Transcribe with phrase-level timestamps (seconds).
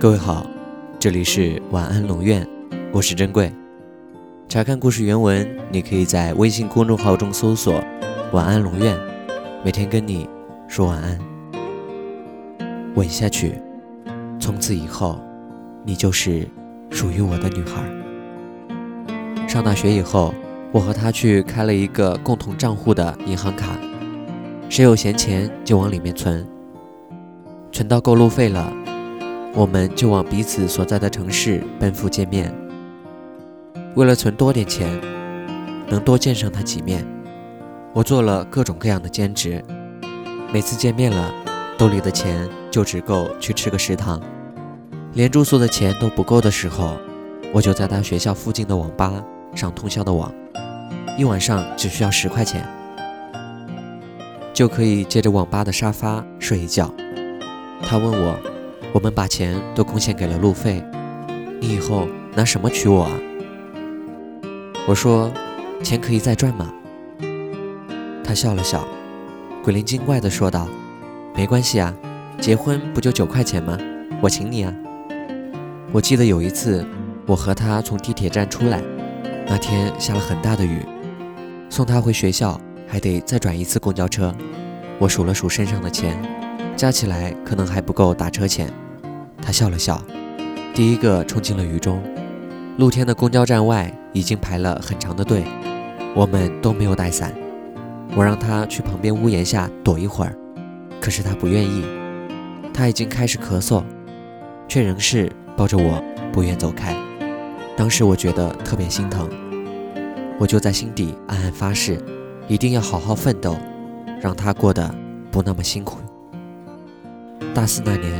[0.00, 0.46] 各位好，
[1.00, 2.46] 这里是晚安龙院，
[2.92, 3.52] 我是珍贵。
[4.48, 7.82] 查看故事原文，你可以在微信公众号中搜索
[8.30, 8.96] “晚安龙院”，
[9.64, 10.28] 每天跟你
[10.68, 11.18] 说晚安。
[12.94, 13.60] 吻下去，
[14.38, 15.18] 从此以后，
[15.84, 16.46] 你就是
[16.90, 17.82] 属于我的女孩。
[19.48, 20.32] 上大学以后，
[20.70, 23.76] 我和她去开了一个共同账户的银行卡，
[24.68, 26.46] 谁有闲钱就往里面存，
[27.72, 28.72] 存到够路费了。
[29.58, 32.54] 我们就往彼此所在的城市奔赴见面。
[33.96, 34.88] 为了存多点钱，
[35.88, 37.04] 能多见上他几面，
[37.92, 39.60] 我做了各种各样的兼职。
[40.52, 41.34] 每次见面了，
[41.76, 44.22] 兜里的钱就只够去吃个食堂，
[45.14, 46.96] 连住宿的钱都不够的时候，
[47.52, 49.12] 我就在他学校附近的网吧
[49.56, 50.32] 上通宵的网，
[51.18, 52.64] 一晚上只需要十块钱，
[54.54, 56.94] 就可以借着网吧的沙发睡一觉。
[57.82, 58.38] 他问我。
[58.92, 60.82] 我们把钱都贡献给了路费，
[61.60, 63.12] 你以后拿什么娶我啊？
[64.86, 65.30] 我说，
[65.82, 66.72] 钱可以再赚吗？
[68.24, 68.86] 他笑了笑，
[69.62, 70.66] 鬼灵精怪地说道
[71.36, 71.94] ：“没关系啊，
[72.40, 73.78] 结婚不就九块钱吗？
[74.22, 74.74] 我请你啊。”
[75.92, 76.86] 我记得有一次，
[77.26, 78.82] 我和他从地铁站出来，
[79.46, 80.82] 那天下了很大的雨，
[81.68, 84.34] 送他回学校还得再转一次公交车。
[84.98, 86.16] 我数了数身上的钱。
[86.78, 88.72] 加起来可能还不够打车钱，
[89.42, 90.00] 他笑了笑，
[90.72, 92.00] 第一个冲进了雨中。
[92.76, 95.42] 露天的公交站外已经排了很长的队，
[96.14, 97.34] 我们都没有带伞。
[98.14, 100.32] 我让他去旁边屋檐下躲一会儿，
[101.00, 101.84] 可是他不愿意。
[102.72, 103.82] 他已经开始咳嗽，
[104.68, 106.00] 却仍是抱着我
[106.32, 106.94] 不愿走开。
[107.76, 109.28] 当时我觉得特别心疼，
[110.38, 112.00] 我就在心底暗暗发誓，
[112.46, 113.56] 一定要好好奋斗，
[114.22, 114.94] 让他过得
[115.32, 115.98] 不那么辛苦。
[117.58, 118.12] 大四那年，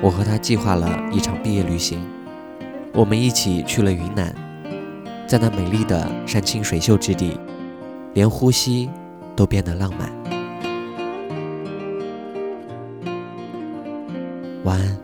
[0.00, 1.98] 我和他计划了一场毕业旅行，
[2.92, 4.32] 我们一起去了云南，
[5.26, 7.36] 在那美丽的山清水秀之地，
[8.12, 8.88] 连呼吸
[9.34, 10.08] 都变得浪漫。
[14.62, 15.03] 晚安。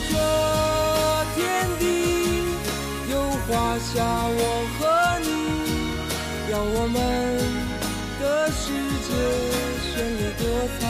[3.93, 4.41] 下我
[4.79, 4.79] 和
[5.19, 5.27] 你，
[6.49, 6.95] 让我们
[8.21, 8.63] 的世
[9.05, 9.09] 界
[9.83, 10.41] 绚丽多
[10.79, 10.81] 彩。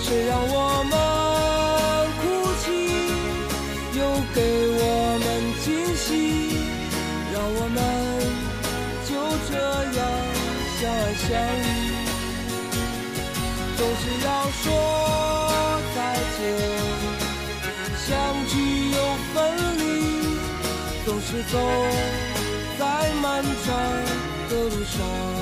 [0.00, 0.54] 谁让我
[0.84, 0.92] 们
[21.12, 21.58] 总是走
[22.78, 23.76] 在漫长
[24.48, 25.41] 的路上。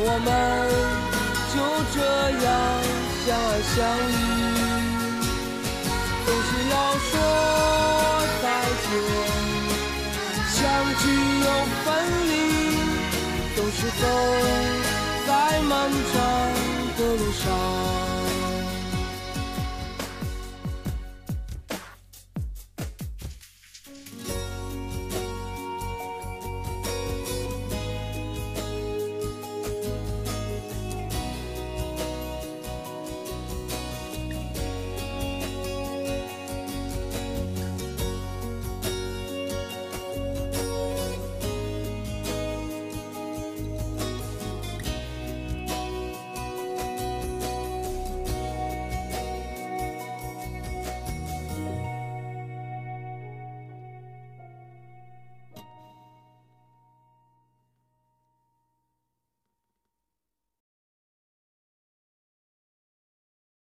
[0.00, 0.26] 我们
[1.52, 1.56] 就
[1.94, 1.96] 这
[2.44, 2.46] 样
[3.24, 3.50] 相爱。
[3.68, 3.76] 相
[4.08, 4.10] 依，
[6.24, 7.10] 总是要说
[8.42, 8.44] 再
[8.84, 8.88] 见，
[10.54, 10.56] 相
[10.98, 11.02] 聚
[11.44, 11.46] 又
[11.84, 11.86] 分
[12.28, 12.32] 离，
[13.54, 14.02] 总是走